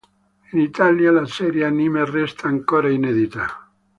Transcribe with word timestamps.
In 0.53 0.59
Italia 0.61 1.11
la 1.11 1.27
serie 1.27 1.63
anime 1.63 2.03
resta 2.05 2.47
ancora 2.47 2.89
inedita. 2.89 3.45